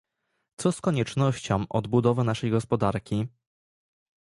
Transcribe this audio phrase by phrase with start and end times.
[0.57, 3.27] Co z koniecznością odbudowy naszej gospodarki?